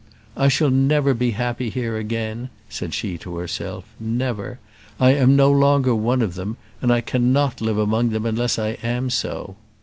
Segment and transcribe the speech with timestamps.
[0.35, 4.57] "I shall never be happy here again," said she to herself; "never.
[4.99, 8.79] I am no longer one of them, and I cannot live among them unless I
[8.81, 9.57] am so."